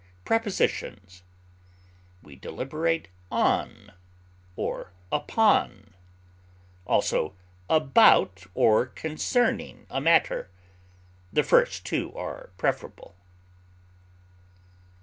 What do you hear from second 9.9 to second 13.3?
a matter: the first two are preferable.